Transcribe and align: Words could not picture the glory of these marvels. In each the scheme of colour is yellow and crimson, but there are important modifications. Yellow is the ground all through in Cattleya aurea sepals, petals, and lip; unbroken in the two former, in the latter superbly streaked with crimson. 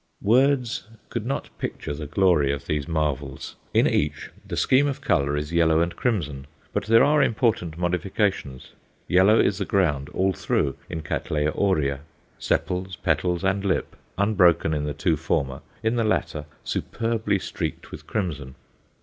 Words 0.23 0.87
could 1.09 1.27
not 1.27 1.55
picture 1.59 1.93
the 1.93 2.07
glory 2.07 2.51
of 2.51 2.65
these 2.65 2.87
marvels. 2.87 3.55
In 3.71 3.85
each 3.85 4.31
the 4.43 4.57
scheme 4.57 4.87
of 4.87 4.99
colour 4.99 5.37
is 5.37 5.53
yellow 5.53 5.79
and 5.79 5.95
crimson, 5.95 6.47
but 6.73 6.85
there 6.85 7.03
are 7.03 7.21
important 7.21 7.77
modifications. 7.77 8.71
Yellow 9.07 9.39
is 9.39 9.59
the 9.59 9.63
ground 9.65 10.09
all 10.09 10.33
through 10.33 10.75
in 10.89 11.03
Cattleya 11.03 11.51
aurea 11.55 11.99
sepals, 12.39 12.95
petals, 12.95 13.43
and 13.43 13.63
lip; 13.63 13.95
unbroken 14.17 14.73
in 14.73 14.85
the 14.85 14.95
two 14.95 15.17
former, 15.17 15.61
in 15.83 15.97
the 15.97 16.03
latter 16.03 16.45
superbly 16.63 17.37
streaked 17.37 17.91
with 17.91 18.07
crimson. 18.07 18.55